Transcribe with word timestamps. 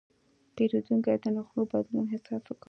پیرودونکی 0.55 1.15
د 1.23 1.25
نرخونو 1.35 1.63
بدلون 1.71 2.05
احساس 2.13 2.43
کړ. 2.47 2.55